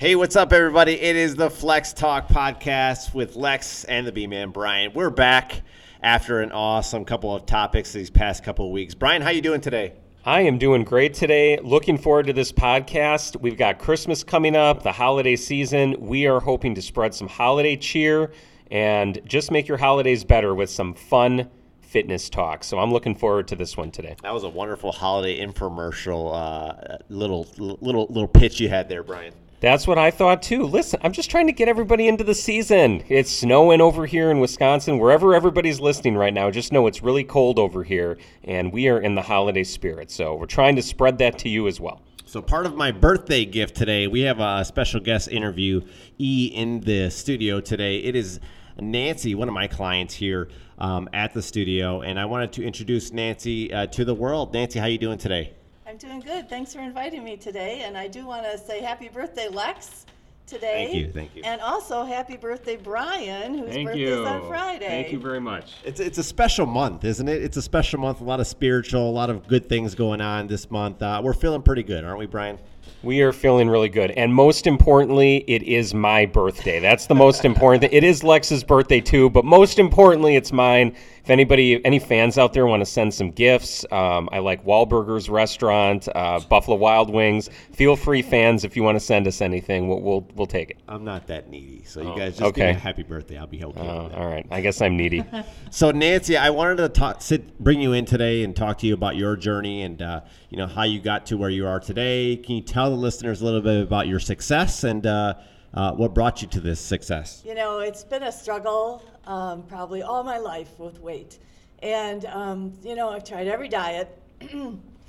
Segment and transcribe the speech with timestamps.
[0.00, 0.98] Hey, what's up, everybody?
[0.98, 4.94] It is the Flex Talk podcast with Lex and the B Man Brian.
[4.94, 5.60] We're back
[6.02, 8.94] after an awesome couple of topics these past couple of weeks.
[8.94, 9.92] Brian, how you doing today?
[10.24, 11.58] I am doing great today.
[11.58, 13.38] Looking forward to this podcast.
[13.42, 15.94] We've got Christmas coming up, the holiday season.
[15.98, 18.32] We are hoping to spread some holiday cheer
[18.70, 21.50] and just make your holidays better with some fun
[21.82, 22.64] fitness talk.
[22.64, 24.16] So I'm looking forward to this one today.
[24.22, 29.34] That was a wonderful holiday infomercial uh, little little little pitch you had there, Brian.
[29.60, 30.62] That's what I thought too.
[30.62, 33.04] Listen, I'm just trying to get everybody into the season.
[33.08, 34.98] It's snowing over here in Wisconsin.
[34.98, 38.98] Wherever everybody's listening right now, just know it's really cold over here, and we are
[38.98, 40.10] in the holiday spirit.
[40.10, 42.00] So we're trying to spread that to you as well.
[42.24, 45.82] So, part of my birthday gift today, we have a special guest interview
[46.16, 47.98] E in the studio today.
[47.98, 48.40] It is
[48.78, 53.12] Nancy, one of my clients here um, at the studio, and I wanted to introduce
[53.12, 54.54] Nancy uh, to the world.
[54.54, 55.52] Nancy, how you doing today?
[55.90, 56.48] I'm doing good.
[56.48, 57.80] Thanks for inviting me today.
[57.80, 60.06] And I do want to say happy birthday, Lex,
[60.46, 60.86] today.
[60.86, 61.42] Thank you, thank you.
[61.42, 64.22] And also happy birthday, Brian, whose Thank birthday you.
[64.22, 64.86] is on Friday.
[64.86, 65.72] Thank you very much.
[65.84, 67.42] It's it's a special month, isn't it?
[67.42, 68.20] It's a special month.
[68.20, 71.02] A lot of spiritual, a lot of good things going on this month.
[71.02, 72.60] Uh, we're feeling pretty good, aren't we, Brian?
[73.02, 74.10] We are feeling really good.
[74.12, 76.80] And most importantly, it is my birthday.
[76.80, 77.90] That's the most important thing.
[77.92, 80.94] It is Lex's birthday too, but most importantly, it's mine.
[81.22, 85.28] If anybody, any fans out there want to send some gifts, um, I like Wahlburgers
[85.30, 87.50] Restaurant, uh, Buffalo Wild Wings.
[87.72, 90.78] Feel free, fans, if you want to send us anything, we'll we'll, we'll take it.
[90.88, 92.64] I'm not that needy, so you guys just give okay.
[92.64, 93.36] me a happy birthday.
[93.36, 94.46] I'll be helping Oh, with all right.
[94.50, 95.24] I guess I'm needy.
[95.72, 98.94] So Nancy, I wanted to talk, sit, bring you in today and talk to you
[98.94, 102.36] about your journey and uh, you know how you got to where you are today.
[102.36, 105.34] Can you tell the listeners a little bit about your success and uh,
[105.74, 107.42] uh, what brought you to this success?
[107.44, 111.38] You know, it's been a struggle um, probably all my life with weight.
[111.82, 114.16] And, um, you know, I've tried every diet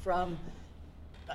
[0.04, 0.38] from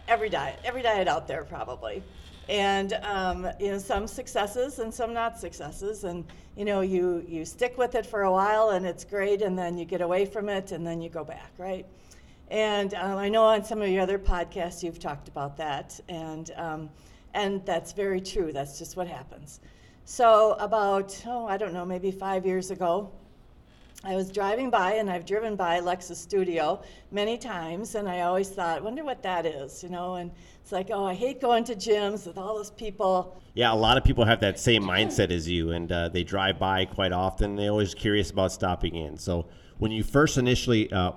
[0.09, 2.03] every diet, every diet out there probably.
[2.49, 6.05] And, um, you know, some successes and some not successes.
[6.05, 6.25] And,
[6.57, 9.77] you know, you, you stick with it for a while and it's great, and then
[9.77, 11.85] you get away from it and then you go back, right?
[12.49, 15.99] And um, I know on some of your other podcasts you've talked about that.
[16.09, 16.91] And, um,
[17.35, 18.53] and that's very true.
[18.53, 19.61] That's just what happens.
[20.05, 23.11] So, about, oh, I don't know, maybe five years ago,
[24.05, 26.81] I was driving by, and I've driven by Lex's Studio
[27.11, 30.15] many times, and I always thought, wonder what that is, you know?
[30.15, 30.31] And
[30.63, 33.43] it's like, oh, I hate going to gyms with all those people.
[33.55, 36.57] Yeah, a lot of people have that same mindset as you, and uh, they drive
[36.57, 37.57] by quite often.
[37.57, 39.19] They're always curious about stopping in.
[39.19, 39.47] So
[39.79, 41.11] when you first initially uh,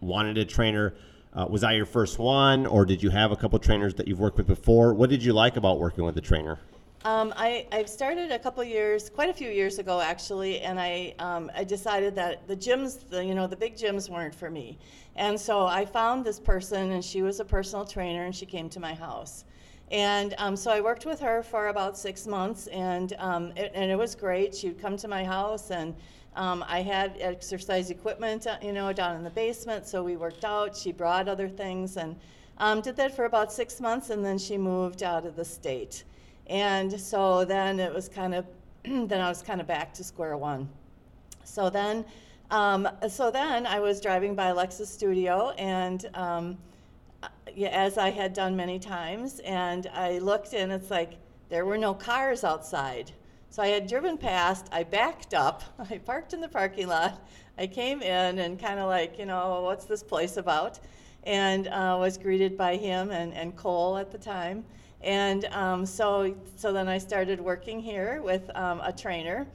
[0.00, 0.94] wanted a trainer,
[1.34, 4.20] uh, was that your first one, or did you have a couple trainers that you've
[4.20, 4.94] worked with before?
[4.94, 6.58] What did you like about working with a trainer?
[7.04, 11.14] Um, I, I've started a couple years, quite a few years ago actually, and I,
[11.20, 14.78] um, I decided that the gyms, the, you know, the big gyms weren't for me.
[15.14, 18.68] And so I found this person, and she was a personal trainer, and she came
[18.70, 19.44] to my house.
[19.90, 23.90] And um, so I worked with her for about six months, and, um, it, and
[23.90, 24.54] it was great.
[24.54, 25.94] She would come to my house, and
[26.38, 30.44] um, I had exercise equipment, uh, you know, down in the basement, so we worked
[30.44, 30.76] out.
[30.76, 32.14] She brought other things, and
[32.58, 36.04] um, did that for about six months, and then she moved out of the state.
[36.46, 38.46] And so then it was kind of,
[38.84, 40.68] then I was kind of back to square one.
[41.42, 42.04] So then,
[42.52, 46.56] um, so then I was driving by Lex's Studio, and um,
[47.24, 47.28] uh,
[47.64, 51.14] as I had done many times, and I looked, and it's like
[51.48, 53.10] there were no cars outside.
[53.50, 57.26] So I had driven past, I backed up, I parked in the parking lot,
[57.56, 60.78] I came in, and kind of like, you know, what's this place about?
[61.24, 64.64] And uh, was greeted by him and, and Cole at the time.
[65.00, 69.46] And um, so, so then I started working here with um, a trainer.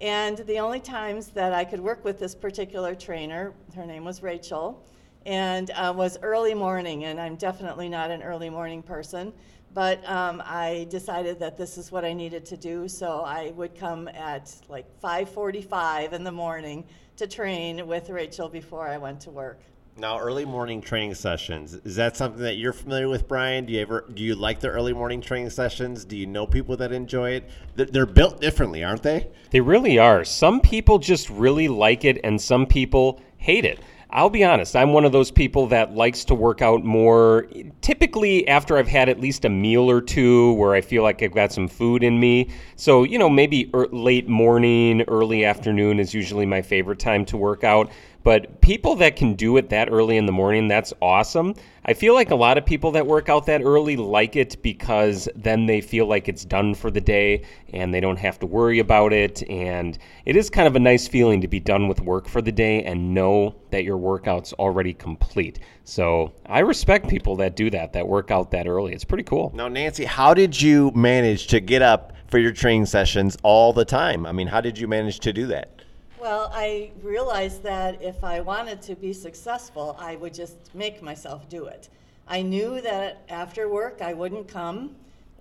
[0.00, 4.22] And the only times that I could work with this particular trainer, her name was
[4.22, 4.84] Rachel,
[5.26, 7.04] and uh, was early morning.
[7.04, 9.32] And I'm definitely not an early morning person,
[9.72, 12.88] but um, I decided that this is what I needed to do.
[12.88, 16.84] So I would come at like 5:45 in the morning
[17.16, 19.60] to train with Rachel before I went to work.
[19.96, 23.66] Now, early morning training sessions is that something that you're familiar with, Brian?
[23.66, 26.04] Do you ever do you like the early morning training sessions?
[26.04, 27.50] Do you know people that enjoy it?
[27.74, 29.28] They're, they're built differently, aren't they?
[29.50, 30.24] They really are.
[30.24, 33.80] Some people just really like it, and some people hate it.
[34.12, 37.46] I'll be honest, I'm one of those people that likes to work out more
[37.80, 41.32] typically after I've had at least a meal or two where I feel like I've
[41.32, 42.50] got some food in me.
[42.74, 47.36] So, you know, maybe er, late morning, early afternoon is usually my favorite time to
[47.36, 47.90] work out.
[48.22, 51.54] But people that can do it that early in the morning, that's awesome.
[51.86, 55.28] I feel like a lot of people that work out that early like it because
[55.34, 58.78] then they feel like it's done for the day and they don't have to worry
[58.78, 59.42] about it.
[59.48, 62.52] And it is kind of a nice feeling to be done with work for the
[62.52, 65.60] day and know that your workout's already complete.
[65.84, 68.92] So I respect people that do that, that work out that early.
[68.92, 69.50] It's pretty cool.
[69.54, 73.86] Now, Nancy, how did you manage to get up for your training sessions all the
[73.86, 74.26] time?
[74.26, 75.79] I mean, how did you manage to do that?
[76.20, 81.48] Well, I realized that if I wanted to be successful, I would just make myself
[81.48, 81.88] do it.
[82.28, 84.96] I knew that after work I wouldn't come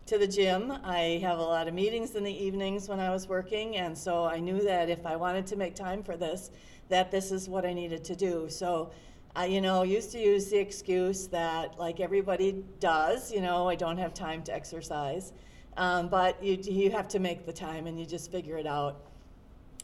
[0.05, 0.71] to the gym.
[0.85, 4.23] I have a lot of meetings in the evenings when I was working, and so
[4.23, 6.49] I knew that if I wanted to make time for this,
[6.87, 8.47] that this is what I needed to do.
[8.47, 8.91] So
[9.35, 13.75] I, you know, used to use the excuse that, like everybody does, you know, I
[13.75, 15.33] don't have time to exercise.
[15.75, 19.01] Um, but you, you have to make the time and you just figure it out.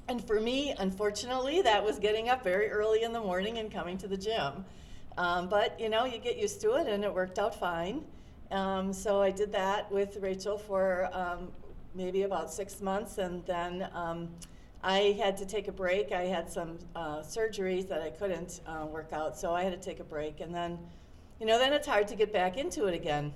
[0.08, 3.98] And for me, unfortunately, that was getting up very early in the morning and coming
[3.98, 4.64] to the gym.
[5.18, 8.04] Um, but you know, you get used to it, and it worked out fine.
[8.52, 11.52] Um, so I did that with Rachel for um,
[11.96, 14.30] maybe about six months, and then um,
[14.84, 16.12] I had to take a break.
[16.12, 19.90] I had some uh, surgeries that I couldn't uh, work out, so I had to
[19.90, 20.42] take a break.
[20.42, 20.78] And then,
[21.40, 23.34] you know, then it's hard to get back into it again.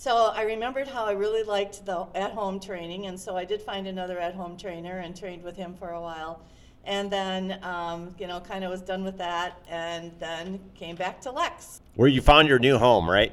[0.00, 3.86] So I remembered how I really liked the at-home training, and so I did find
[3.86, 6.40] another at-home trainer and trained with him for a while.
[6.86, 11.20] And then, um, you know, kind of was done with that, and then came back
[11.20, 11.82] to Lex.
[11.96, 13.30] Where you found your new home, right?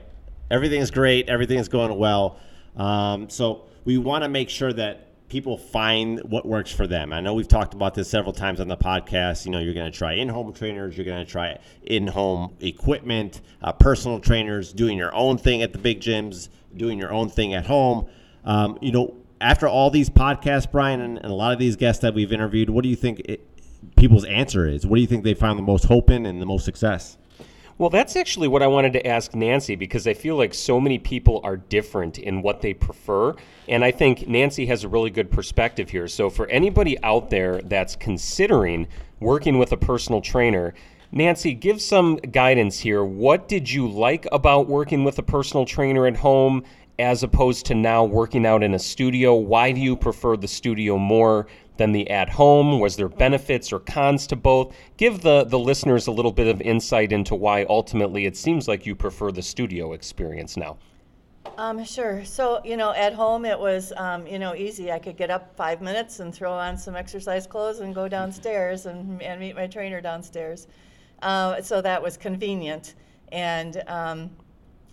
[0.51, 1.29] Everything's great.
[1.29, 2.37] Everything's going well.
[2.75, 7.11] Um, so we want to make sure that people find what works for them.
[7.11, 9.45] I know we've talked about this several times on the podcast.
[9.45, 13.73] You know, you're going to try in-home trainers, you're going to try in-home equipment, uh,
[13.73, 17.65] personal trainers, doing your own thing at the big gyms, doing your own thing at
[17.65, 18.07] home.
[18.45, 22.01] Um, you know, after all these podcasts, Brian, and, and, a lot of these guests
[22.01, 23.45] that we've interviewed, what do you think it,
[23.97, 24.87] people's answer is?
[24.87, 27.17] What do you think they found the most hope in and the most success?
[27.79, 30.97] Well, that's actually what I wanted to ask Nancy because I feel like so many
[30.97, 33.35] people are different in what they prefer.
[33.67, 36.07] And I think Nancy has a really good perspective here.
[36.07, 38.87] So, for anybody out there that's considering
[39.19, 40.73] working with a personal trainer,
[41.11, 43.03] Nancy, give some guidance here.
[43.03, 46.63] What did you like about working with a personal trainer at home
[46.97, 49.35] as opposed to now working out in a studio?
[49.35, 51.45] Why do you prefer the studio more?
[51.77, 52.79] Than the at home?
[52.79, 54.75] Was there benefits or cons to both?
[54.97, 58.85] Give the, the listeners a little bit of insight into why ultimately it seems like
[58.85, 60.77] you prefer the studio experience now.
[61.57, 62.23] Um, sure.
[62.25, 64.91] So, you know, at home it was, um, you know, easy.
[64.91, 68.85] I could get up five minutes and throw on some exercise clothes and go downstairs
[68.85, 70.67] and, and meet my trainer downstairs.
[71.21, 72.95] Uh, so that was convenient.
[73.31, 74.29] And, um,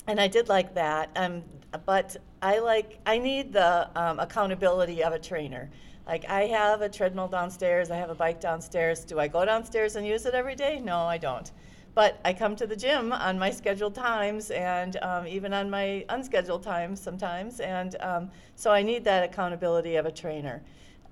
[0.06, 1.10] and I did like that.
[1.16, 1.42] Um,
[1.84, 5.70] but I like, I need the um, accountability of a trainer.
[6.06, 9.04] Like I have a treadmill downstairs, I have a bike downstairs.
[9.04, 10.80] Do I go downstairs and use it every day?
[10.80, 11.50] No, I don't.
[11.94, 16.04] But I come to the gym on my scheduled times and um, even on my
[16.08, 17.60] unscheduled times sometimes.
[17.60, 20.62] And um, so I need that accountability of a trainer.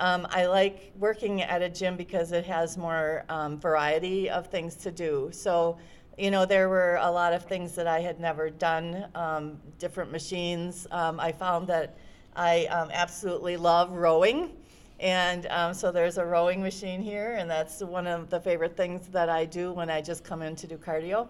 [0.00, 4.74] Um, I like working at a gym because it has more um, variety of things
[4.76, 5.30] to do.
[5.32, 5.78] So,
[6.18, 10.10] you know, there were a lot of things that I had never done, um, different
[10.10, 10.86] machines.
[10.90, 11.96] Um, I found that
[12.34, 14.50] I absolutely love rowing.
[15.02, 19.08] And um, so there's a rowing machine here, and that's one of the favorite things
[19.08, 21.26] that I do when I just come in to do cardio.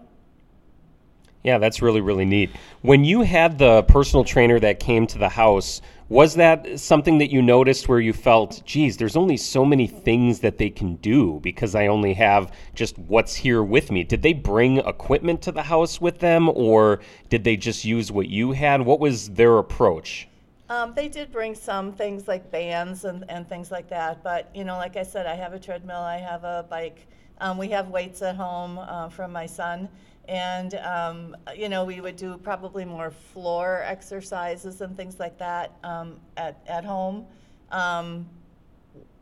[1.43, 2.51] Yeah, that's really, really neat.
[2.83, 7.31] When you had the personal trainer that came to the house, was that something that
[7.31, 11.39] you noticed where you felt, geez, there's only so many things that they can do
[11.41, 14.03] because I only have just what's here with me?
[14.03, 16.99] Did they bring equipment to the house with them, or
[17.29, 18.81] did they just use what you had?
[18.83, 20.27] What was their approach?
[20.69, 24.63] Um, they did bring some things like bands and, and things like that, but you
[24.63, 27.07] know, like I said, I have a treadmill, I have a bike.
[27.41, 29.89] Um, we have weights at home uh, from my son,
[30.29, 35.71] and um, you know, we would do probably more floor exercises and things like that
[35.83, 37.25] um, at at home.
[37.71, 38.29] Um,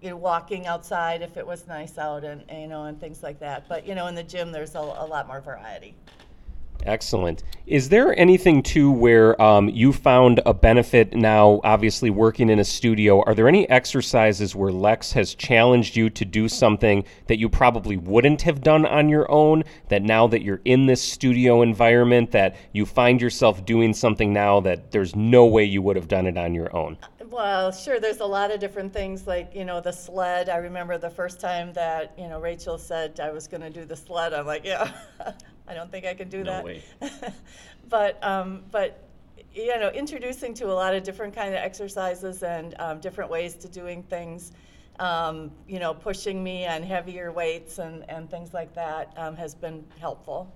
[0.02, 3.40] you know, walking outside if it was nice out, and you know, and things like
[3.40, 3.68] that.
[3.68, 5.96] But you know, in the gym, there's a, a lot more variety.
[6.86, 7.44] Excellent.
[7.68, 12.66] Is there anything too where um, you found a benefit now, obviously working in a
[12.66, 13.24] studio?
[13.24, 17.98] Are there any exercises where Lex has challenged you to do something that you probably
[17.98, 19.64] wouldn't have done on your own?
[19.90, 24.60] That now that you're in this studio environment, that you find yourself doing something now
[24.62, 26.98] that there's no way you would have done it on your own?
[27.32, 28.02] Well, sure.
[28.02, 30.50] There's a lot of different things, like you know, the sled.
[30.50, 33.86] I remember the first time that you know Rachel said I was going to do
[33.86, 34.34] the sled.
[34.34, 34.92] I'm like, yeah.
[35.72, 36.64] I don't think I can do no that.
[36.66, 36.84] Way.
[37.90, 39.08] but um, but
[39.54, 43.56] you know, introducing to a lot of different kind of exercises and um, different ways
[43.56, 44.52] to doing things.
[45.02, 49.56] um, you know, pushing me on heavier weights and, and things like that um, has
[49.56, 50.54] been helpful.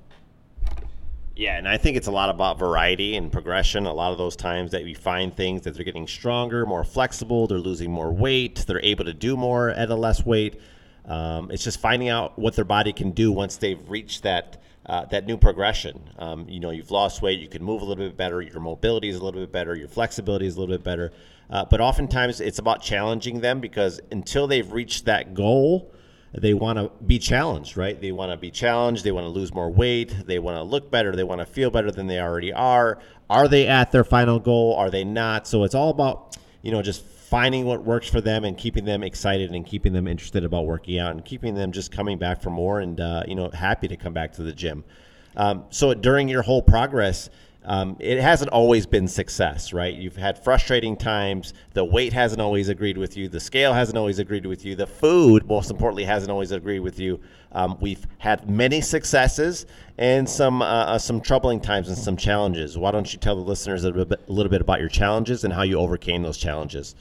[1.35, 3.85] Yeah, and I think it's a lot about variety and progression.
[3.87, 7.47] A lot of those times that you find things that they're getting stronger, more flexible,
[7.47, 10.61] they're losing more weight, they're able to do more at a less weight.
[11.05, 15.05] Um, it's just finding out what their body can do once they've reached that uh,
[15.05, 15.99] that new progression.
[16.19, 19.09] Um, you know, you've lost weight, you can move a little bit better, your mobility
[19.09, 21.11] is a little bit better, your flexibility is a little bit better.
[21.49, 25.91] Uh, but oftentimes it's about challenging them because until they've reached that goal,
[26.33, 27.99] they want to be challenged, right?
[27.99, 29.03] They want to be challenged.
[29.03, 30.13] They want to lose more weight.
[30.25, 31.15] They want to look better.
[31.15, 32.99] They want to feel better than they already are.
[33.29, 34.75] Are they at their final goal?
[34.75, 35.47] Are they not?
[35.47, 39.03] So it's all about, you know, just finding what works for them and keeping them
[39.03, 42.51] excited and keeping them interested about working out and keeping them just coming back for
[42.51, 44.83] more and, uh, you know, happy to come back to the gym.
[45.35, 47.29] Um, so during your whole progress,
[47.63, 49.93] um, it hasn't always been success, right?
[49.93, 51.55] You've had frustrating times.
[51.73, 53.27] The weight hasn't always agreed with you.
[53.27, 54.75] The scale hasn't always agreed with you.
[54.75, 57.19] The food, most importantly, hasn't always agreed with you.
[57.53, 59.65] Um, we've had many successes
[59.97, 62.77] and some uh, uh, some troubling times and some challenges.
[62.77, 65.43] Why don't you tell the listeners a little, bit, a little bit about your challenges
[65.43, 66.93] and how you overcame those challenges?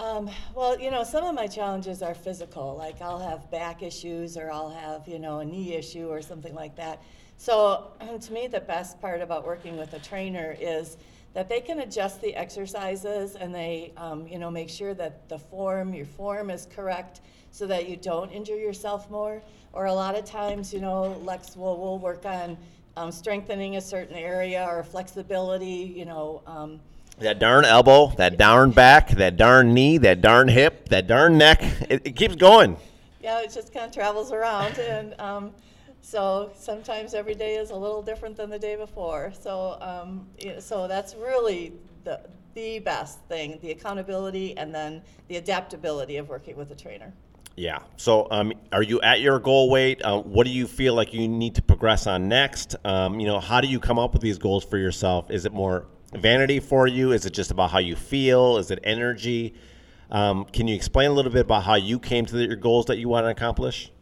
[0.00, 2.74] Um, well, you know, some of my challenges are physical.
[2.76, 6.54] Like I'll have back issues, or I'll have you know a knee issue, or something
[6.54, 7.02] like that
[7.40, 10.98] so to me, the best part about working with a trainer is
[11.32, 15.38] that they can adjust the exercises and they, um, you know, make sure that the
[15.38, 19.40] form, your form is correct so that you don't injure yourself more.
[19.72, 22.58] Or a lot of times, you know, Lex will, will work on
[22.98, 26.42] um, strengthening a certain area or flexibility, you know.
[26.46, 26.78] Um,
[27.20, 31.62] that darn elbow, that darn back, that darn knee, that darn hip, that darn neck.
[31.90, 32.76] It, it keeps going.
[33.22, 34.78] Yeah, it just kind of travels around.
[34.78, 35.52] and, um,
[36.02, 39.32] so sometimes every day is a little different than the day before.
[39.38, 40.26] So, um,
[40.58, 41.74] so that's really
[42.04, 42.20] the,
[42.54, 47.12] the best thing the accountability and then the adaptability of working with a trainer.
[47.56, 47.80] Yeah.
[47.96, 50.02] So, um, are you at your goal weight?
[50.02, 52.74] Uh, what do you feel like you need to progress on next?
[52.84, 55.30] Um, you know, how do you come up with these goals for yourself?
[55.30, 57.12] Is it more vanity for you?
[57.12, 58.56] Is it just about how you feel?
[58.56, 59.54] Is it energy?
[60.10, 62.86] Um, can you explain a little bit about how you came to the, your goals
[62.86, 63.92] that you want to accomplish?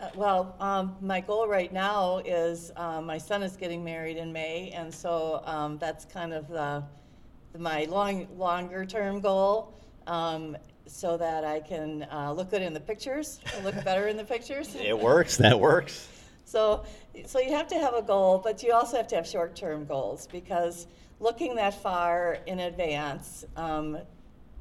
[0.00, 4.32] Uh, well, um, my goal right now is um, my son is getting married in
[4.32, 6.82] May, and so um, that's kind of the,
[7.52, 9.74] the, my long longer term goal,
[10.06, 14.24] um, so that I can uh, look good in the pictures, look better in the
[14.24, 14.74] pictures.
[14.74, 15.36] It works.
[15.36, 16.08] That works.
[16.48, 16.84] So,
[17.26, 19.84] so you have to have a goal, but you also have to have short term
[19.84, 20.86] goals because
[21.20, 23.98] looking that far in advance, um,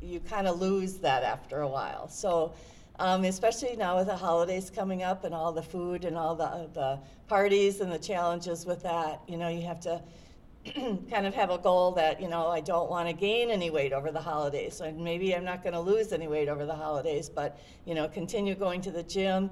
[0.01, 2.09] you kind of lose that after a while.
[2.09, 2.53] So
[2.99, 6.67] um, especially now with the holidays coming up and all the food and all the,
[6.73, 9.21] the parties and the challenges with that.
[9.27, 10.01] You know, you have to
[11.09, 13.93] kind of have a goal that, you know, I don't want to gain any weight
[13.93, 14.75] over the holidays.
[14.75, 18.09] So maybe I'm not going to lose any weight over the holidays, but, you know,
[18.09, 19.49] continue going to the gym,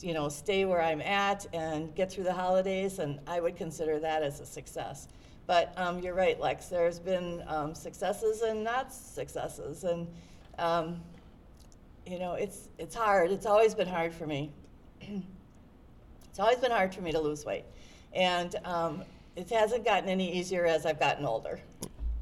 [0.00, 2.98] you know, stay where I'm at and get through the holidays.
[2.98, 5.08] And I would consider that as a success.
[5.46, 6.66] But um, you're right, Lex.
[6.66, 9.84] There's been um, successes and not successes.
[9.84, 10.08] And,
[10.58, 11.00] um,
[12.06, 13.30] you know, it's it's hard.
[13.30, 14.50] It's always been hard for me.
[15.00, 17.64] it's always been hard for me to lose weight,
[18.12, 19.02] and um,
[19.34, 21.60] it hasn't gotten any easier as I've gotten older.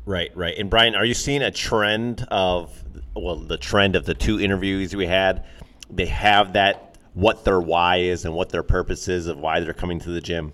[0.07, 0.57] Right, right.
[0.59, 2.83] And Brian, are you seeing a trend of
[3.15, 5.45] well, the trend of the two interviews we had?
[5.91, 9.73] They have that what their why is and what their purpose is of why they're
[9.73, 10.53] coming to the gym.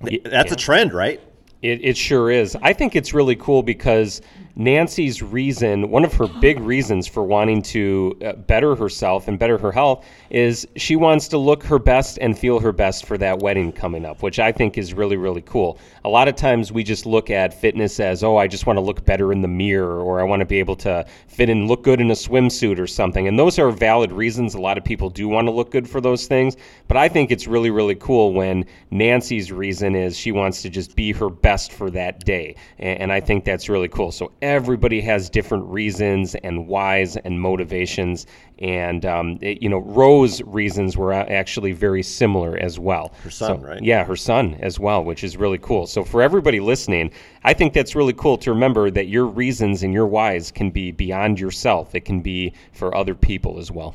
[0.00, 0.52] That's yeah.
[0.52, 1.20] a trend, right?
[1.62, 2.56] It, it sure is.
[2.60, 4.20] I think it's really cool because
[4.56, 9.58] Nancy's reason, one of her big reasons for wanting to uh, better herself and better
[9.58, 13.40] her health, is she wants to look her best and feel her best for that
[13.40, 15.78] wedding coming up, which I think is really, really cool.
[16.04, 18.80] A lot of times we just look at fitness as, oh, I just want to
[18.80, 21.82] look better in the mirror, or I want to be able to fit and look
[21.82, 23.26] good in a swimsuit or something.
[23.26, 24.54] And those are valid reasons.
[24.54, 26.56] A lot of people do want to look good for those things.
[26.86, 30.94] But I think it's really, really cool when Nancy's reason is she wants to just
[30.94, 32.54] be her best for that day.
[32.78, 34.12] And, and I think that's really cool.
[34.12, 38.26] So everybody has different reasons and whys and motivations.
[38.58, 43.14] And, um, it, you know, Rose' reasons were actually very similar as well.
[43.24, 43.82] Her son, so, right?
[43.82, 45.86] Yeah, her son as well, which is really cool.
[45.86, 47.10] So for everybody listening,
[47.42, 50.92] I think that's really cool to remember that your reasons and your whys can be
[50.92, 53.94] beyond yourself, it can be for other people as well.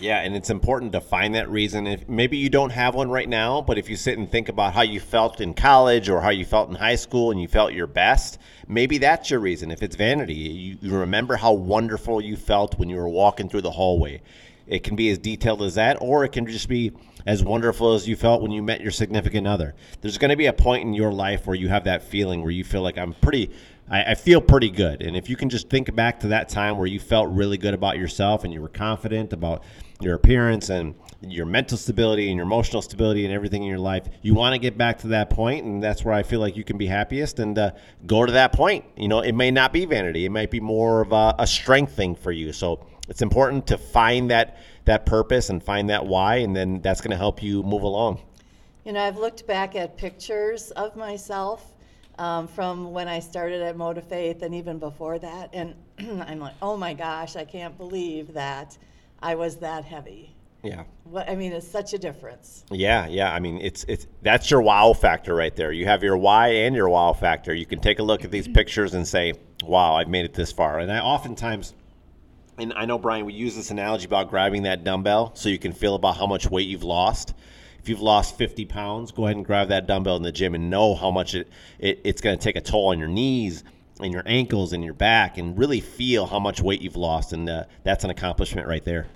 [0.00, 1.86] Yeah, and it's important to find that reason.
[1.86, 4.74] If maybe you don't have one right now, but if you sit and think about
[4.74, 7.72] how you felt in college or how you felt in high school and you felt
[7.72, 9.70] your best, maybe that's your reason.
[9.70, 13.62] If it's vanity, you, you remember how wonderful you felt when you were walking through
[13.62, 14.20] the hallway.
[14.66, 16.92] It can be as detailed as that, or it can just be
[17.26, 19.74] as wonderful as you felt when you met your significant other.
[20.00, 22.50] There's going to be a point in your life where you have that feeling where
[22.50, 23.50] you feel like I'm pretty
[23.90, 25.02] I, I feel pretty good.
[25.02, 27.74] And if you can just think back to that time where you felt really good
[27.74, 29.62] about yourself and you were confident about
[30.00, 34.08] your appearance and your mental stability and your emotional stability and everything in your life,
[34.22, 36.64] you want to get back to that point, and that's where I feel like you
[36.64, 37.38] can be happiest.
[37.38, 37.72] And uh,
[38.06, 38.84] go to that point.
[38.96, 41.92] You know, it may not be vanity; it might be more of a, a strength
[41.92, 42.52] thing for you.
[42.52, 47.00] So it's important to find that that purpose and find that why, and then that's
[47.00, 48.20] going to help you move along.
[48.84, 51.72] You know, I've looked back at pictures of myself
[52.18, 56.76] um, from when I started at Motivaith and even before that, and I'm like, oh
[56.76, 58.76] my gosh, I can't believe that
[59.20, 60.34] I was that heavy.
[60.62, 60.84] Yeah.
[61.04, 62.64] What I mean, it's such a difference.
[62.70, 63.34] Yeah, yeah.
[63.34, 65.72] I mean, it's it's that's your wow factor right there.
[65.72, 67.54] You have your why and your wow factor.
[67.54, 70.52] You can take a look at these pictures and say, "Wow, I've made it this
[70.52, 71.74] far." And I oftentimes
[72.58, 75.72] and I know Brian, we use this analogy about grabbing that dumbbell so you can
[75.72, 77.34] feel about how much weight you've lost.
[77.84, 80.70] If you've lost 50 pounds, go ahead and grab that dumbbell in the gym and
[80.70, 83.62] know how much it, it it's going to take a toll on your knees
[84.00, 87.34] and your ankles and your back and really feel how much weight you've lost.
[87.34, 89.06] And uh, that's an accomplishment right there.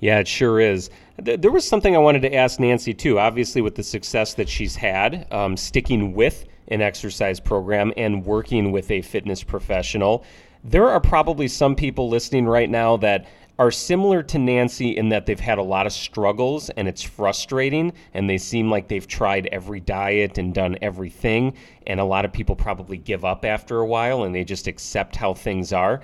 [0.00, 0.88] Yeah, it sure is.
[1.18, 3.18] There was something I wanted to ask Nancy too.
[3.18, 8.72] Obviously, with the success that she's had, um, sticking with an exercise program and working
[8.72, 10.24] with a fitness professional,
[10.64, 13.26] there are probably some people listening right now that
[13.58, 17.92] are similar to Nancy in that they've had a lot of struggles and it's frustrating
[18.14, 21.54] and they seem like they've tried every diet and done everything
[21.86, 25.16] and a lot of people probably give up after a while and they just accept
[25.16, 26.00] how things are.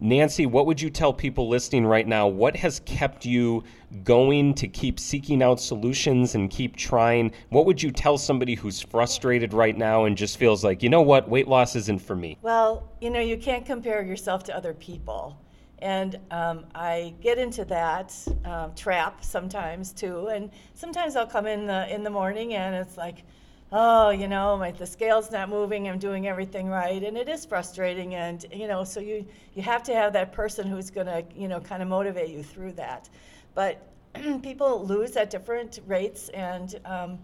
[0.00, 2.28] Nancy, what would you tell people listening right now?
[2.28, 3.64] What has kept you
[4.04, 7.32] going to keep seeking out solutions and keep trying?
[7.48, 11.02] What would you tell somebody who's frustrated right now and just feels like, you know
[11.02, 12.38] what, weight loss isn't for me?
[12.42, 15.36] Well, you know, you can't compare yourself to other people.
[15.80, 20.28] And um, I get into that um, trap sometimes too.
[20.28, 23.24] And sometimes I'll come in the in the morning and it's like,
[23.72, 27.44] oh, you know, my, the scale's not moving, I'm doing everything right, and it is
[27.44, 28.14] frustrating.
[28.14, 31.48] And you know, so you you have to have that person who's going to you
[31.48, 33.08] know kind of motivate you through that.
[33.54, 33.82] But
[34.42, 37.18] people lose at different rates, and um,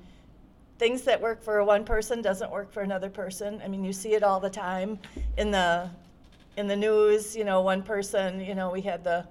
[0.78, 3.60] things that work for one person doesn't work for another person.
[3.64, 4.98] I mean, you see it all the time
[5.38, 5.90] in the
[6.56, 7.36] in the news.
[7.36, 9.26] You know, one person, you know, we had the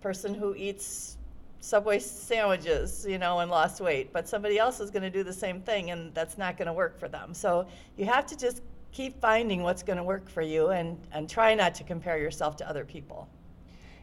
[0.00, 1.18] person who eats
[1.60, 5.32] Subway sandwiches, you know, and lost weight, but somebody else is going to do the
[5.32, 7.34] same thing, and that's not going to work for them.
[7.34, 8.62] So you have to just
[8.92, 12.56] keep finding what's going to work for you, and and try not to compare yourself
[12.58, 13.28] to other people.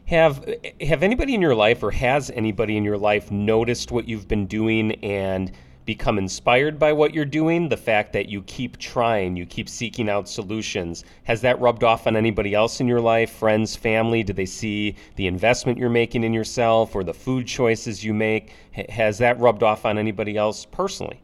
[0.04, 0.44] Have
[0.82, 4.46] have anybody in your life, or has anybody in your life noticed what you've been
[4.46, 5.50] doing and
[5.86, 10.10] become inspired by what you're doing, the fact that you keep trying, you keep seeking
[10.10, 14.22] out solutions, has that rubbed off on anybody else in your life, friends, family?
[14.24, 18.52] Do they see the investment you're making in yourself or the food choices you make?
[18.88, 21.20] Has that rubbed off on anybody else personally?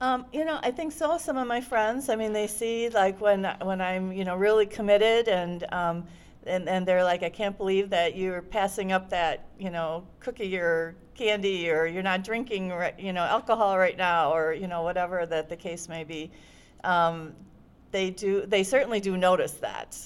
[0.00, 1.18] Um, you know, I think so.
[1.18, 4.66] Some of my friends, I mean, they see like when when I'm, you know, really
[4.66, 6.06] committed and um,
[6.46, 10.56] and, and they're like, I can't believe that you're passing up that, you know, cookie
[10.56, 15.26] or candy or you're not drinking, you know, alcohol right now or, you know, whatever
[15.26, 16.30] that the case may be.
[16.84, 17.34] Um,
[17.90, 19.96] they do, they certainly do notice that.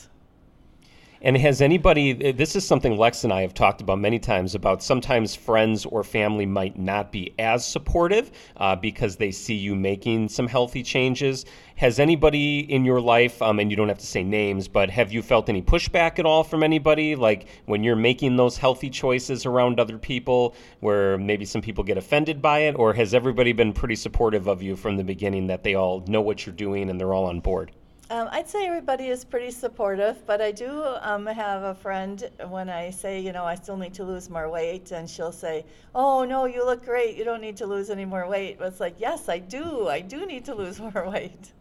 [1.23, 4.83] And has anybody, this is something Lex and I have talked about many times about
[4.83, 10.31] sometimes friends or family might not be as supportive uh, because they see you making
[10.31, 11.45] some healthy changes.
[11.77, 15.13] Has anybody in your life, um, and you don't have to say names, but have
[15.13, 17.15] you felt any pushback at all from anybody?
[17.15, 21.99] Like when you're making those healthy choices around other people, where maybe some people get
[21.99, 22.77] offended by it?
[22.79, 26.23] Or has everybody been pretty supportive of you from the beginning that they all know
[26.23, 27.73] what you're doing and they're all on board?
[28.11, 32.69] Um, I'd say everybody is pretty supportive, but I do um, have a friend when
[32.69, 36.25] I say, you know, I still need to lose more weight, and she'll say, "Oh
[36.25, 37.17] no, you look great.
[37.17, 39.87] You don't need to lose any more weight." But it's like, yes, I do.
[39.87, 41.53] I do need to lose more weight.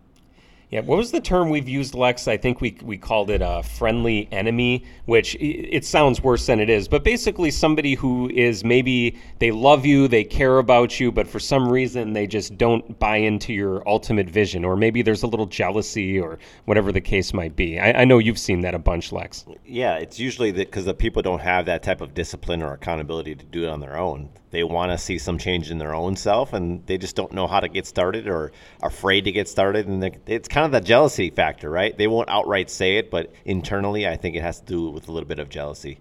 [0.70, 2.28] Yeah, what was the term we've used, Lex?
[2.28, 6.70] I think we, we called it a friendly enemy, which it sounds worse than it
[6.70, 6.88] is.
[6.88, 11.40] But basically, somebody who is maybe they love you, they care about you, but for
[11.40, 15.48] some reason they just don't buy into your ultimate vision, or maybe there's a little
[15.48, 17.80] jealousy, or whatever the case might be.
[17.80, 19.46] I, I know you've seen that a bunch, Lex.
[19.66, 23.46] Yeah, it's usually because the people don't have that type of discipline or accountability to
[23.46, 26.54] do it on their own they want to see some change in their own self
[26.54, 30.04] and they just don't know how to get started or afraid to get started and
[30.26, 34.16] it's kind of the jealousy factor right they won't outright say it but internally i
[34.16, 36.00] think it has to do with a little bit of jealousy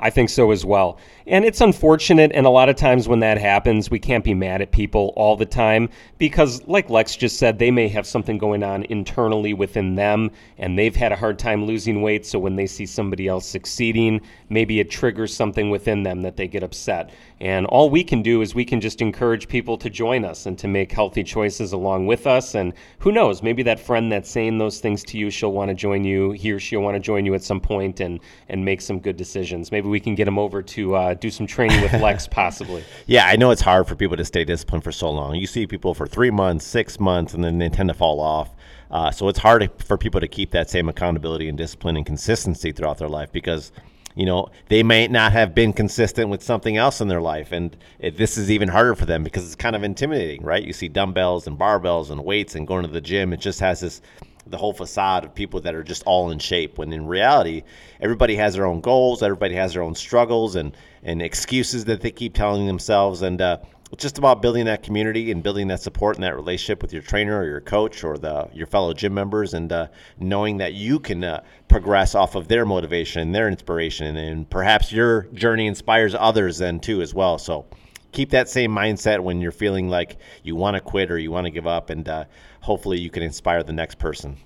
[0.00, 0.98] I think so as well.
[1.26, 4.62] And it's unfortunate, and a lot of times when that happens, we can't be mad
[4.62, 8.62] at people all the time because, like Lex just said, they may have something going
[8.62, 12.24] on internally within them and they've had a hard time losing weight.
[12.24, 16.48] So when they see somebody else succeeding, maybe it triggers something within them that they
[16.48, 17.10] get upset.
[17.40, 20.58] And all we can do is we can just encourage people to join us and
[20.58, 22.54] to make healthy choices along with us.
[22.54, 25.74] And who knows, maybe that friend that's saying those things to you, she'll want to
[25.74, 26.32] join you.
[26.32, 29.16] He or she'll want to join you at some point and, and make some good
[29.16, 29.72] decisions.
[29.72, 32.84] Maybe we can get him over to uh, do some training with Lex, possibly.
[33.06, 35.36] Yeah, I know it's hard for people to stay disciplined for so long.
[35.36, 38.50] You see people for three months, six months, and then they tend to fall off.
[38.90, 42.72] Uh, so it's hard for people to keep that same accountability and discipline and consistency
[42.72, 43.72] throughout their life because
[44.14, 47.76] you know they may not have been consistent with something else in their life and
[47.98, 50.64] it, this is even harder for them because it's kind of intimidating right?
[50.64, 53.32] You see dumbbells and barbells and weights and going to the gym.
[53.32, 54.00] It just has this
[54.46, 57.62] the whole facade of people that are just all in shape when in reality
[58.00, 62.10] everybody has their own goals everybody has their own struggles and and excuses that they
[62.10, 63.58] keep telling themselves and uh,
[63.92, 67.02] it's just about building that community and building that support and that relationship with your
[67.02, 71.00] trainer or your coach or the your fellow gym members and uh, knowing that you
[71.00, 75.66] can uh, progress off of their motivation and their inspiration and, and perhaps your journey
[75.66, 77.66] inspires others then too as well so
[78.12, 81.44] keep that same mindset when you're feeling like you want to quit or you want
[81.44, 82.24] to give up and uh,
[82.60, 84.36] hopefully you can inspire the next person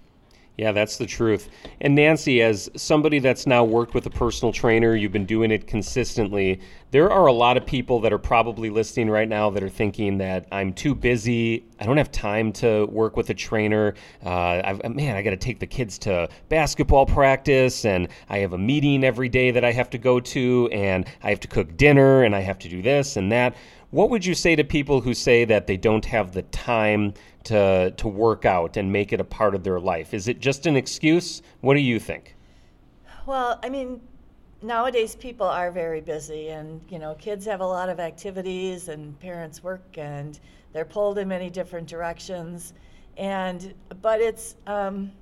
[0.57, 1.49] yeah, that's the truth.
[1.81, 5.67] And Nancy, as somebody that's now worked with a personal trainer, you've been doing it
[5.67, 6.61] consistently.
[6.95, 10.19] There are a lot of people that are probably listening right now that are thinking
[10.19, 11.65] that I'm too busy.
[11.81, 13.95] I don't have time to work with a trainer.
[14.25, 18.59] Uh, man, I got to take the kids to basketball practice, and I have a
[18.59, 22.23] meeting every day that I have to go to, and I have to cook dinner,
[22.23, 23.57] and I have to do this and that.
[23.91, 27.91] What would you say to people who say that they don't have the time to
[27.91, 30.15] to work out and make it a part of their life?
[30.15, 31.43] Is it just an excuse?
[31.61, 32.37] What do you think?
[33.27, 34.01] Well, I mean,
[34.65, 39.19] nowadays people are very busy, and you know, kids have a lot of activities, and
[39.21, 40.41] parents work, and
[40.73, 42.73] they're pulled in many different directions,
[43.17, 45.13] and but it's um,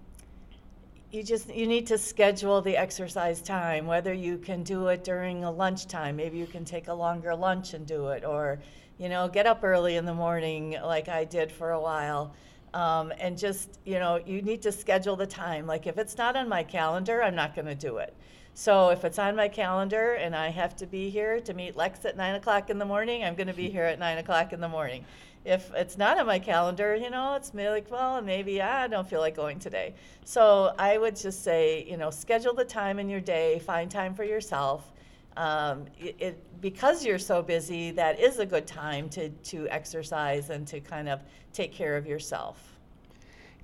[1.11, 5.45] you just you need to schedule the exercise time whether you can do it during
[5.45, 8.59] a lunchtime maybe you can take a longer lunch and do it or
[8.97, 12.35] you know get up early in the morning like i did for a while.
[12.75, 15.67] Um, and just you know you need to schedule the time.
[15.67, 18.15] Like if it's not on my calendar i'm not going to do it
[18.55, 22.05] so if it's on my calendar and i have to be here to meet lex
[22.05, 24.61] at 9 o'clock in the morning i'm going to be here at 9 o'clock in
[24.61, 25.05] the morning
[25.45, 29.09] if it's not on my calendar, you know, it's maybe like, well, maybe I don't
[29.09, 29.95] feel like going today.
[30.25, 34.15] So I would just say, you know, schedule the time in your day, find time
[34.15, 34.93] for yourself.
[35.37, 40.51] Um, it, it, because you're so busy, that is a good time to, to exercise
[40.51, 42.72] and to kind of take care of yourself.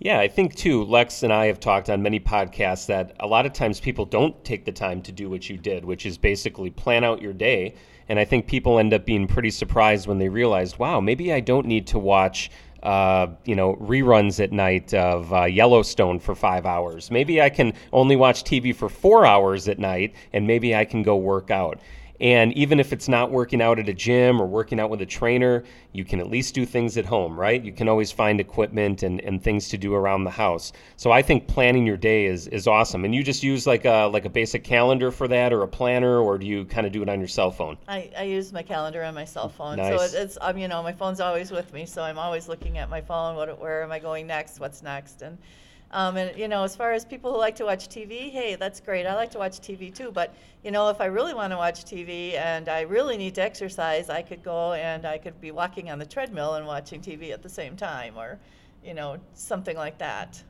[0.01, 3.47] Yeah, I think too, Lex and I have talked on many podcasts that a lot
[3.47, 6.71] of times people don't take the time to do what you did, which is basically
[6.71, 7.75] plan out your day
[8.09, 11.41] and I think people end up being pretty surprised when they realize, wow, maybe I
[11.41, 12.51] don't need to watch.
[12.81, 17.11] Uh, you know, reruns at night of uh, Yellowstone for five hours.
[17.11, 21.03] Maybe I can only watch TV for four hours at night, and maybe I can
[21.03, 21.81] go work out.
[22.21, 25.07] And even if it's not working out at a gym or working out with a
[25.07, 27.63] trainer, you can at least do things at home, right?
[27.63, 30.73] You can always find equipment and, and things to do around the house.
[30.97, 33.05] So I think planning your day is, is awesome.
[33.05, 36.19] And you just use like a like a basic calendar for that or a planner
[36.19, 37.79] or do you kind of do it on your cell phone?
[37.87, 39.77] I, I use my calendar on my cell phone.
[39.77, 40.13] Nice.
[40.13, 41.87] So it's, um, you know, my phone's always with me.
[41.87, 43.37] So I'm always looking at my phone.
[43.37, 44.59] What, where am I going next?
[44.59, 45.23] What's next?
[45.23, 45.39] And
[45.91, 48.81] um, and you know, as far as people who like to watch TV, hey, that's
[48.81, 49.07] great.
[49.07, 50.11] I like to watch TV too.
[50.13, 53.43] But you know, if I really want to watch TV and I really need to
[53.43, 57.33] exercise, I could go and I could be walking on the treadmill and watching TV
[57.33, 58.39] at the same time, or
[58.85, 60.43] you know, something like that.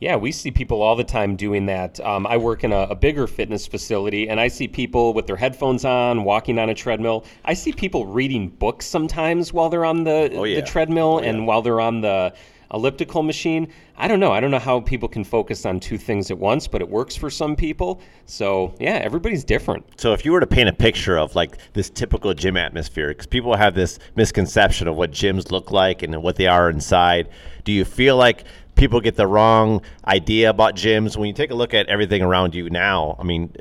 [0.00, 2.00] Yeah, we see people all the time doing that.
[2.00, 5.36] Um, I work in a, a, bigger fitness facility, and I see people with their
[5.36, 7.24] headphones on, walking on a treadmill.
[7.44, 10.56] I see people reading books sometimes while they're on the, oh, yeah.
[10.56, 11.28] the treadmill oh, yeah.
[11.28, 12.34] and while they're on the
[12.72, 13.68] elliptical machine.
[13.96, 14.32] I don't know.
[14.32, 17.14] I don't know how people can focus on two things at once, but it works
[17.14, 18.00] for some people.
[18.26, 19.84] So, yeah, everybody's different.
[20.00, 23.26] So, if you were to paint a picture of like this typical gym atmosphere, because
[23.26, 27.28] people have this misconception of what gyms look like and what they are inside,
[27.64, 31.54] do you feel like people get the wrong idea about gyms when you take a
[31.54, 33.16] look at everything around you now?
[33.18, 33.54] I mean,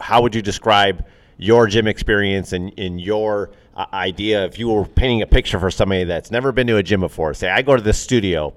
[0.00, 1.04] how would you describe
[1.38, 3.50] your gym experience and in your
[3.92, 7.00] idea if you were painting a picture for somebody that's never been to a gym
[7.00, 8.54] before say i go to this studio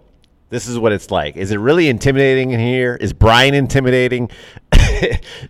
[0.49, 1.37] this is what it's like.
[1.37, 2.95] Is it really intimidating in here?
[2.95, 4.29] Is brian intimidating?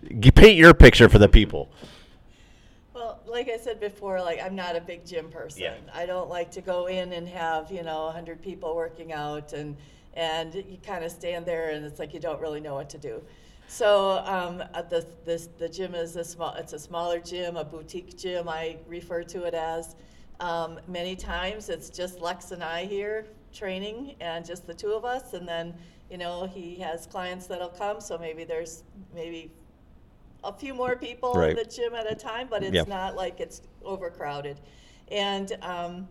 [0.08, 1.72] You paint your picture for the people.
[2.94, 5.62] Well like i said before like i'm not a big gym person.
[5.62, 5.74] Yeah.
[5.92, 9.76] i don't like to go in and have you know 100 people working out and
[10.14, 12.98] and you kind of stand there and it's like you don't really know what to
[12.98, 13.20] do
[13.70, 18.18] So um, the, this, the gym is a small, it's a smaller gym, a boutique
[18.18, 19.94] gym, I refer to it as.
[20.40, 25.04] Um, many times it's just Lex and I here training and just the two of
[25.04, 25.34] us.
[25.34, 25.72] And then,
[26.10, 28.82] you know, he has clients that'll come, so maybe there's
[29.14, 29.52] maybe
[30.42, 31.50] a few more people Right.
[31.50, 32.84] in the gym at a time, but it's Yeah.
[32.88, 34.58] not like it's overcrowded.
[35.12, 36.08] And um,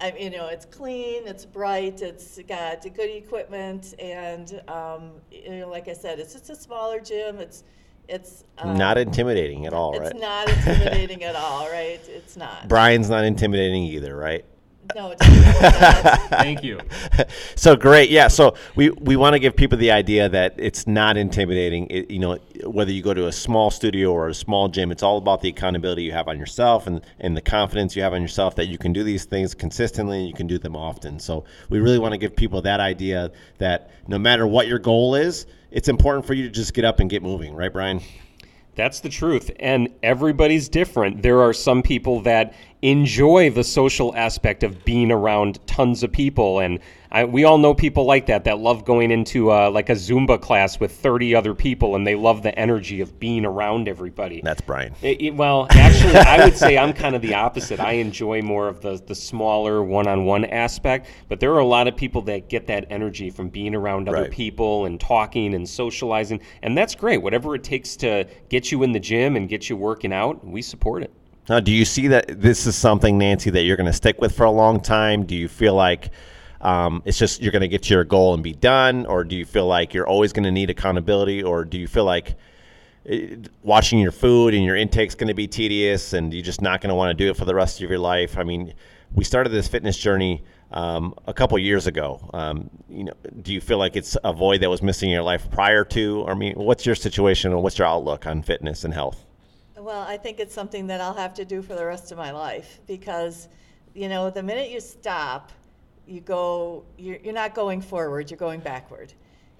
[0.00, 5.60] I, mean, you know, it's clean, it's bright, it's got good equipment, and um, you
[5.60, 7.38] know, like I said, it's just a smaller gym.
[7.38, 7.64] It's
[8.08, 10.20] it's um, Not intimidating at all, it's right?
[10.20, 12.00] not intimidating at all, right?
[12.08, 12.68] It's not.
[12.68, 14.44] Brian's not intimidating either, right?
[14.94, 15.26] No, it's.
[16.28, 16.80] Thank you.
[17.56, 18.28] so great, yeah.
[18.28, 21.86] So we, we want to give people the idea that it's not intimidating.
[21.88, 25.02] It, you know, whether you go to a small studio or a small gym, it's
[25.02, 28.22] all about the accountability you have on yourself and and the confidence you have on
[28.22, 31.18] yourself that you can do these things consistently and you can do them often.
[31.18, 35.14] So we really want to give people that idea that no matter what your goal
[35.14, 38.00] is, it's important for you to just get up and get moving, right, Brian?
[38.76, 39.50] That's the truth.
[39.58, 41.22] And everybody's different.
[41.22, 46.60] There are some people that enjoy the social aspect of being around tons of people.
[46.60, 46.78] And
[47.10, 50.40] I, we all know people like that, that love going into uh, like a Zumba
[50.40, 54.40] class with 30 other people and they love the energy of being around everybody.
[54.44, 54.92] That's Brian.
[55.02, 57.80] It- it- well, actually, I would say I'm kind of the opposite.
[57.80, 61.66] I enjoy more of the, the smaller one on one aspect, but there are a
[61.66, 64.30] lot of people that get that energy from being around other Right.
[64.30, 66.40] people and talking and socializing.
[66.62, 67.22] And that's great.
[67.22, 70.60] Whatever it takes to get you in the gym and get you working out, we
[70.62, 71.12] support it.
[71.48, 74.36] Now, do you see that this is something, Nancy, that you're going to stick with
[74.36, 75.24] for a long time?
[75.24, 76.10] Do you feel like
[76.60, 79.36] um, it's just you're going to get to your goal and be done, or do
[79.36, 82.34] you feel like you're always going to need accountability, or do you feel like
[83.08, 86.80] eh, watching your food and your intake's going to be tedious, and you're just not
[86.80, 88.36] going to want to do it for the rest of your life?
[88.36, 88.74] I mean,
[89.14, 92.28] we started this fitness journey um, a couple years ago.
[92.34, 95.22] Um, you know, do you feel like it's a void that was missing in your
[95.22, 96.26] life prior to?
[96.26, 99.25] I mean, what's your situation and what's your outlook on fitness and health?
[99.86, 102.32] Well, I think it's something that I'll have to do for the rest of my
[102.32, 103.46] life because,
[103.94, 105.52] you know, the minute you stop,
[106.08, 109.12] you go, you're, you're not going forward, you're going backward.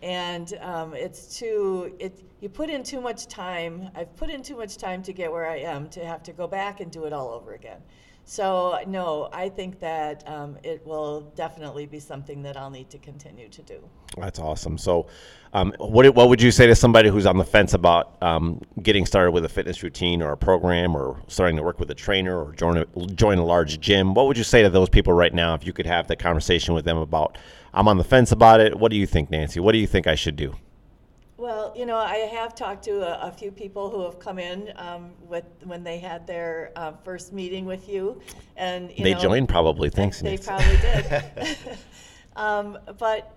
[0.03, 3.89] And um, it's too, it, you put in too much time.
[3.95, 6.49] I've put in too much time to get where I am to have to go
[6.49, 7.81] back and do it all over again.
[8.29, 12.99] So, no, I think that um, it will definitely be something that I'll need to
[12.99, 13.89] continue to do.
[14.19, 14.79] That's awesome.
[14.79, 15.07] So,
[15.53, 19.07] um, what what would you say to somebody who's on the fence about um, getting
[19.07, 22.37] started with a fitness routine or a program, or starting to work with a trainer,
[22.37, 24.13] or join a, join a large gym?
[24.13, 26.75] What would you say to those people right now if you could have the conversation
[26.75, 27.39] with them about?
[27.73, 28.77] I'm on the fence about it.
[28.77, 29.61] What do you think, Nancy?
[29.61, 30.57] What do you think I should do?
[31.39, 34.73] Well, you know, I have talked to a, a few people who have come in
[34.77, 38.23] um, with when they had their uh, first meeting with you,
[38.57, 39.91] and you they know, joined probably.
[39.91, 40.45] Thanks, They Nancy.
[40.45, 41.59] probably did.
[42.37, 43.33] um, but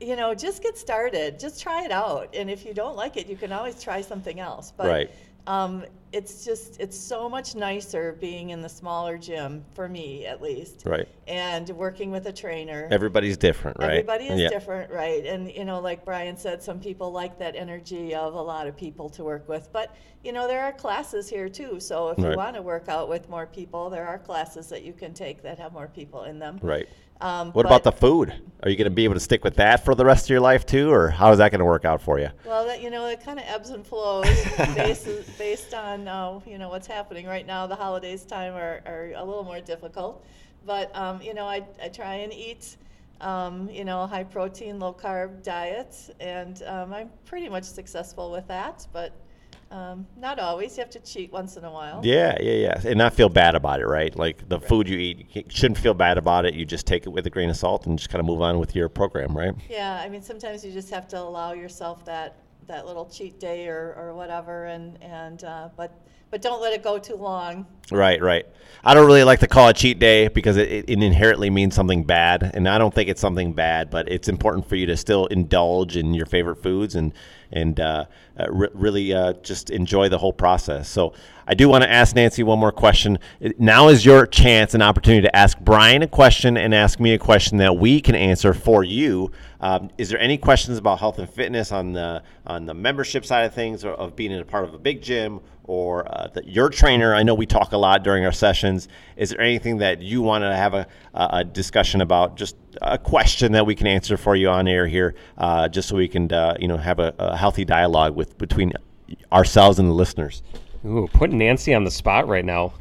[0.00, 1.38] you know, just get started.
[1.38, 4.40] Just try it out, and if you don't like it, you can always try something
[4.40, 4.72] else.
[4.76, 5.10] But Right.
[5.46, 10.42] um, it's just it's so much nicer being in the smaller gym for me, at
[10.42, 10.82] least.
[10.84, 11.08] Right.
[11.26, 12.86] And working with a trainer.
[12.90, 13.90] Everybody's different, right?
[13.90, 14.48] Everybody is Yeah.
[14.48, 15.24] different, right?
[15.24, 18.76] And you know, like Brian said, some people like that energy of a lot of
[18.76, 19.68] people to work with.
[19.72, 21.80] But you know, there are classes here too.
[21.80, 22.30] So if Right.
[22.32, 25.42] you want to work out with more people, there are classes that you can take
[25.42, 26.58] that have more people in them.
[26.62, 26.88] Right.
[27.20, 28.32] Um, What about the food?
[28.64, 30.40] Are you going to be able to stick with that for the rest of your
[30.40, 32.28] life too, or how is that going to work out for you?
[32.44, 34.26] Well, that, you know, it kind of ebbs and flows
[34.74, 35.06] based,
[35.38, 37.66] based on, uh, you know, what's happening right now.
[37.66, 40.24] The holidays time are, are a little more difficult.
[40.64, 42.76] But, um, you know, I, I try and eat,
[43.20, 45.96] um, you know, high protein, low carb diet.
[46.20, 48.86] And um, I'm pretty much successful with that.
[48.92, 49.12] But
[49.72, 50.76] um, not always.
[50.76, 52.02] You have to cheat once in a while.
[52.04, 54.14] Yeah, yeah, yeah, and not feel bad about it, right?
[54.14, 56.52] Like the food you eat, you shouldn't feel bad about it.
[56.52, 58.58] You just take it with a grain of salt and just kind of move on
[58.58, 59.54] with your program, right?
[59.70, 62.36] Yeah, I mean, sometimes you just have to allow yourself that,
[62.72, 64.64] that little cheat day or, or whatever.
[64.64, 65.92] And, and uh, but,
[66.30, 67.66] but don't let it go too long.
[67.90, 68.46] Right, right.
[68.82, 72.04] I don't really like to call it cheat day because it, it inherently means something
[72.04, 73.90] bad, and I don't think it's something bad.
[73.90, 77.12] But it's important for you to still indulge in your favorite foods and
[77.52, 78.06] and uh,
[78.38, 80.88] uh, re- really uh, just enjoy the whole process.
[80.88, 81.12] So
[81.46, 83.18] I do want to ask Nancy one more question.
[83.58, 87.18] Now is your chance and opportunity to ask Brian a question and ask me a
[87.18, 89.30] question that we can answer for you.
[89.60, 93.44] Um, is there any questions about health and fitness on the on the membership side
[93.44, 96.68] of things, or of being a part of a big gym, or uh, the, your
[96.68, 97.14] trainer?
[97.14, 98.88] I know we talk a lot during our sessions.
[99.16, 102.36] Is there anything that you want to have a, a a discussion about?
[102.36, 105.96] Just a question that we can answer for you on air here, uh, just so
[105.96, 108.72] we can uh, you know have a, a healthy dialogue with between
[109.30, 110.42] ourselves and the listeners.
[110.84, 112.72] Ooh, putting Nancy on the spot right now.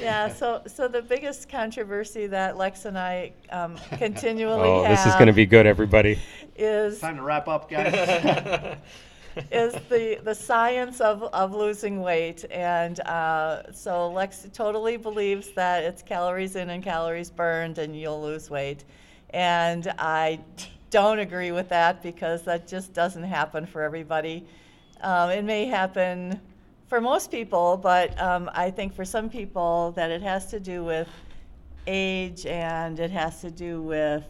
[0.00, 5.04] Yeah, so, so the biggest controversy that Lex and I um, continually Oh, have this
[5.06, 6.18] is going to be good, everybody.
[6.56, 8.78] is time to wrap up, guys.
[9.50, 12.44] is the, the science of, of losing weight.
[12.50, 18.22] And uh, so Lex totally believes that it's calories in and calories burned and you'll
[18.22, 18.84] lose weight.
[19.30, 20.40] And I
[20.90, 24.46] don't agree with that because that just doesn't happen for everybody.
[25.00, 26.40] Um, it may happen
[26.86, 30.84] for most people, but um, I think for some people that it has to do
[30.84, 31.08] with
[31.86, 34.24] age and it has to do with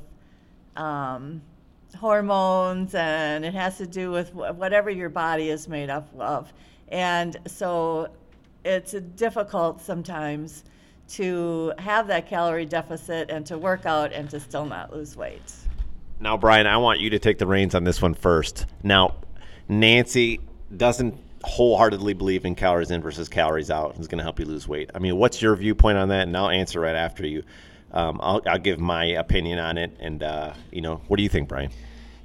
[0.77, 1.43] um,
[1.95, 6.53] hormones and it has to do with wh- whatever your body is made up of.
[6.89, 8.09] And so
[8.65, 10.65] it's difficult sometimes
[11.07, 15.53] to have that calorie deficit and to work out and to still not lose weight.
[16.21, 18.67] Now, Brian, I want you to take the reins on this one first.
[18.83, 19.17] Now,
[19.69, 20.41] Nancy
[20.77, 24.67] doesn't wholeheartedly believe in calories in versus calories out is going to help you lose
[24.67, 24.91] weight.
[24.95, 26.27] I mean, what's your viewpoint on that?
[26.27, 27.43] And I'll answer right after you.
[27.95, 29.97] Um, I'll, I'll give my opinion on it.
[30.01, 31.71] And, uh, you know, what do you think, Brian?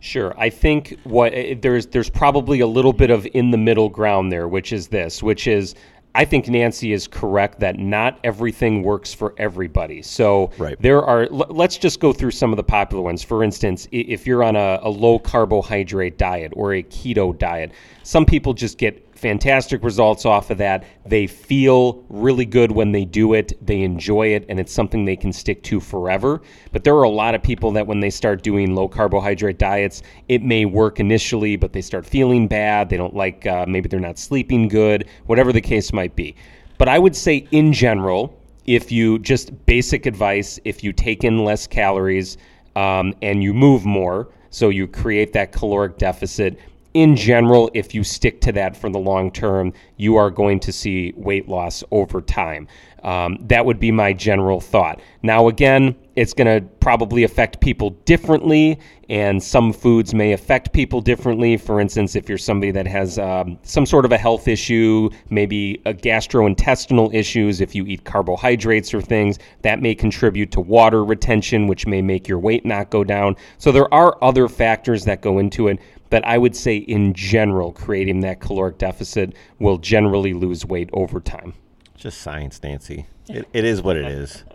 [0.02, 0.34] Sure.
[0.38, 4.32] I think what eh, there's there's probably a little bit of in the middle ground
[4.32, 5.76] there, which is this, which is
[6.16, 10.02] I think Nancy is correct that not everything works for everybody.
[10.02, 10.76] So Right.
[10.82, 11.24] there are.
[11.24, 13.22] l- Let's just go through some of the popular ones.
[13.24, 18.26] For instance, if you're on a, a low carbohydrate diet or a keto diet, some
[18.26, 20.84] people just get fantastic results off of that.
[21.06, 23.54] They feel really good when they do it.
[23.66, 26.42] They enjoy it, and it's something they can stick to forever.
[26.72, 30.02] But there are a lot of people that when they start doing low carbohydrate diets,
[30.28, 32.90] it may work initially, but they start feeling bad.
[32.90, 36.36] They don't like, uh, maybe they're not sleeping good, whatever the case might be.
[36.78, 41.44] But I would say, in general, if you just basic advice, if you take in
[41.44, 42.38] less calories
[42.76, 46.58] um, and you move more, so you create that caloric deficit,
[46.94, 50.72] in general, if you stick to that for the long term, you are going to
[50.72, 52.68] see weight loss over time.
[53.04, 55.00] Um, that would be my general thought.
[55.22, 58.78] Now, again, it's going to probably affect people differently,
[59.08, 61.56] and some foods may affect people differently.
[61.56, 65.82] For instance, if you're somebody that has um, some sort of a health issue, maybe
[65.86, 71.68] a gastrointestinal issues, if you eat carbohydrates or things, that may contribute to water retention,
[71.68, 73.38] which may make your weight not go down.
[73.58, 75.80] So there are other factors that go into it.
[76.10, 81.22] But I would say, in general, creating that caloric deficit will generally lose weight over
[81.22, 81.54] time.
[82.00, 83.08] Just science, Nancy.
[83.28, 84.46] It, it is what it is.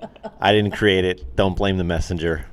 [0.40, 1.36] I didn't create it.
[1.36, 2.46] Don't blame the messenger.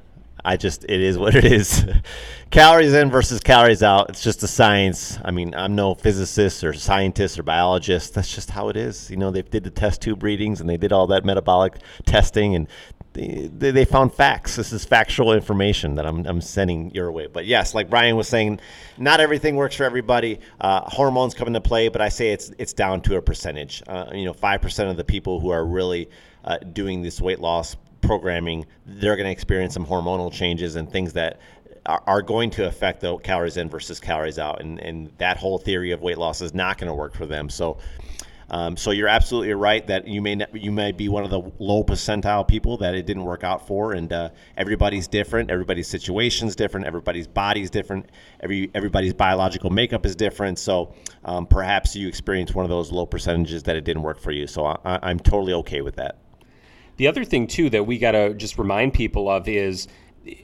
[0.43, 1.85] I just, it is what it is.
[2.51, 4.09] calories in versus calories out.
[4.09, 5.17] It's just a science.
[5.23, 8.15] I mean, I'm no physicist or scientist or biologist.
[8.15, 9.09] That's just how it is.
[9.09, 11.75] You know, they did the test tube readings and they did all that metabolic
[12.05, 12.67] testing and
[13.13, 14.55] they, they found facts.
[14.55, 17.27] This is factual information that I'm, I'm sending your way.
[17.27, 18.59] But yes, like Brian was saying,
[18.97, 20.39] not everything works for everybody.
[20.59, 23.83] Uh, hormones come into play, but I say it's it's down to a percentage.
[23.87, 26.09] Uh, you know, five percent of the people who are really
[26.45, 31.13] uh, doing this weight loss programming, they're going to experience some hormonal changes and things
[31.13, 31.39] that
[31.85, 35.57] are, are going to affect the calories in versus calories out, and and that whole
[35.57, 37.49] theory of weight loss is not going to work for them.
[37.49, 37.77] So.
[38.51, 41.83] Um, so you're absolutely right that you may you may be one of the low
[41.83, 45.49] percentile people that it didn't work out for, and uh, everybody's different.
[45.49, 46.85] Everybody's situation's different.
[46.85, 48.09] Everybody's body's different.
[48.41, 50.59] Every everybody's biological makeup is different.
[50.59, 54.31] So um, perhaps you experience one of those low percentages that it didn't work for
[54.31, 54.47] you.
[54.47, 56.17] So I- I'm totally okay with that.
[56.97, 59.87] The other thing too that we got to just remind people of is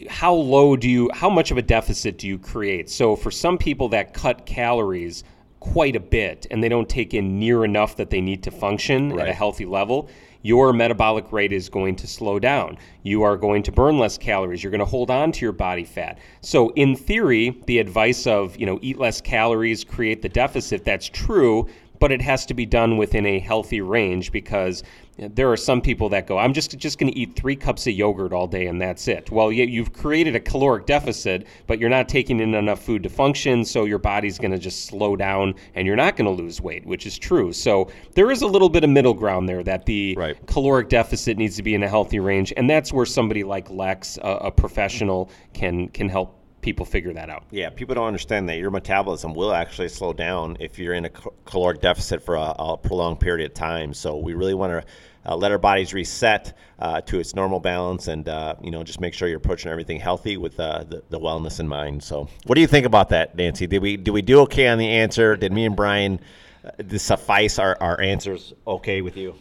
[0.09, 2.89] how low do you how much of a deficit do you create?
[2.89, 5.25] So for some people that cut calories
[5.59, 9.19] quite a bit and they don't take in near enough that they need to function
[9.19, 10.09] at a healthy level,
[10.43, 12.77] your metabolic rate is going to slow down.
[13.03, 14.63] You are going to burn less calories.
[14.63, 16.19] You're going to hold on to your body fat.
[16.41, 21.09] So in theory, the advice of, you know, eat less calories, create the deficit, that's
[21.09, 21.67] true,
[21.99, 24.83] but it has to be done within a healthy range because
[25.17, 27.93] there are some people that go, I'm just just going to eat three cups of
[27.93, 29.31] yogurt all day and that's it.
[29.31, 33.10] Well, yeah, you've created a caloric deficit, but you're not taking in enough food to
[33.10, 36.62] function, so your body's going to just slow down and you're not going to lose
[36.62, 37.51] weight, which is true.
[37.51, 40.38] So there is a little bit of middle ground there that the Right.
[40.45, 44.17] caloric deficit needs to be in a healthy range, and that's where somebody like Lex,
[44.17, 46.37] a, a professional, can can help
[46.67, 47.45] people figure that out.
[47.49, 51.10] Yeah, people don't understand that your metabolism will actually slow down if you're in a
[51.10, 53.93] cal- caloric deficit for a, a prolonged period of time.
[53.93, 58.10] So we really want to uh, let our bodies reset uh, to its normal balance,
[58.10, 61.17] and uh, you know just make sure you're approaching everything healthy with uh, the, the
[61.17, 62.03] wellness in mind.
[62.03, 63.65] So, what do you think about that, Nancy?
[63.65, 65.38] Did we we do okay on the answer?
[65.38, 66.19] Did me and Brian
[66.65, 69.36] uh, suffice our, our answers okay with you?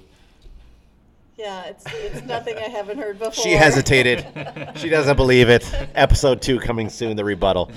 [1.36, 3.32] Yeah, it's, it's nothing I haven't heard before.
[3.32, 4.26] She hesitated.
[4.76, 5.70] she doesn't believe it.
[5.94, 7.70] Episode two coming soon, the rebuttal.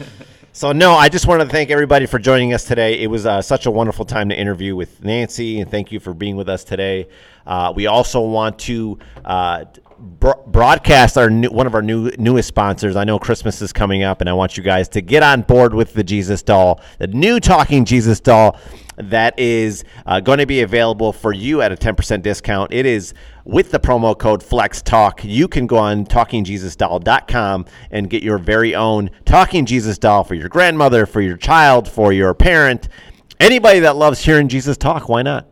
[0.53, 2.99] So no, I just wanted to thank everybody for joining us today.
[2.99, 6.13] It was uh, such a wonderful time to interview with Nancy, and thank you for
[6.13, 7.09] being with us today.
[7.45, 9.65] Uh, we also want to uh,
[9.99, 12.95] bro- broadcast our new, one of our new newest sponsors.
[12.95, 15.73] I know Christmas is coming up, and I want you guys to get on board
[15.73, 18.59] with the Jesus doll, the new talking Jesus doll
[18.97, 22.73] that is uh, going to be available for you at a 10% discount.
[22.73, 23.13] It is
[23.45, 25.23] with the promo code Flex Talk.
[25.23, 30.49] You can go on talkingjesusdoll.com and get your very own Talking Jesus doll for your
[30.49, 32.89] grandmother, for your child, for your parent,
[33.39, 35.07] anybody that loves hearing Jesus talk.
[35.07, 35.49] Why not?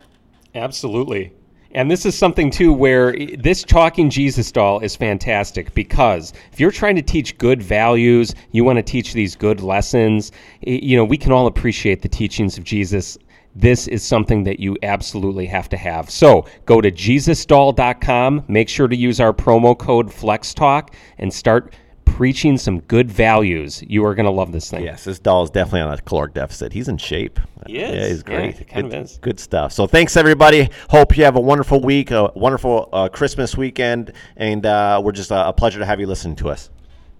[0.54, 1.32] Absolutely.
[1.72, 6.70] And this is something too where this talking Jesus doll is fantastic because if you're
[6.70, 11.18] trying to teach good values, you want to teach these good lessons, you know, we
[11.18, 13.18] can all appreciate the teachings of Jesus.
[13.54, 16.08] This is something that you absolutely have to have.
[16.08, 21.74] So go to jesusdoll.com, make sure to use our promo code FlexTalk, and start
[22.18, 23.80] preaching some good values.
[23.86, 24.82] You are going to love this thing.
[24.82, 26.72] Yes, this doll is definitely on a caloric deficit.
[26.72, 27.38] He's in shape.
[27.64, 27.94] He is.
[27.94, 28.58] Yeah, he's Yeah, great.
[28.58, 29.18] he kind good, of is.
[29.18, 29.70] Good stuff.
[29.72, 30.68] So thanks everybody.
[30.90, 35.30] Hope you have a wonderful week, a wonderful uh, Christmas weekend, and uh, we're just
[35.30, 36.70] uh, a pleasure to have you listen to us.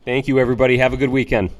[0.04, 0.78] Thank you, everybody.
[0.78, 1.50] Have a good weekend.